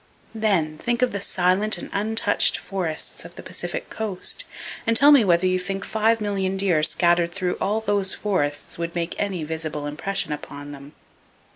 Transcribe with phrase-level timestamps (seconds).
[0.33, 4.45] Then, think of the silent and untouched forests of the Pacific Coast
[4.87, 8.95] and tell me whether you think five million deer scattered through all those forests would
[8.95, 10.93] make any visible impression upon them.